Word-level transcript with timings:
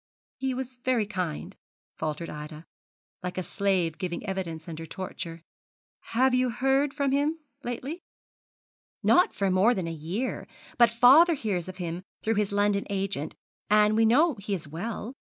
'He 0.39 0.55
was 0.55 0.73
very 0.83 1.05
kind,' 1.05 1.55
faltered 1.95 2.27
Ida, 2.27 2.65
like 3.21 3.37
a 3.37 3.43
slave 3.43 3.99
giving 3.99 4.25
evidence 4.25 4.67
under 4.67 4.87
torture. 4.87 5.43
'Have 6.15 6.33
you 6.33 6.49
heard 6.49 6.91
from 6.91 7.11
him 7.11 7.37
lately?' 7.63 8.01
'Not 9.03 9.31
for 9.31 9.51
more 9.51 9.75
than 9.75 9.87
a 9.87 9.91
year, 9.91 10.47
but 10.79 10.89
father 10.89 11.35
hears 11.35 11.67
of 11.67 11.77
him 11.77 12.01
through 12.23 12.33
his 12.33 12.51
London 12.51 12.87
agent, 12.89 13.35
and 13.69 13.95
we 13.95 14.05
know 14.07 14.33
he 14.39 14.55
is 14.55 14.67
well. 14.67 15.13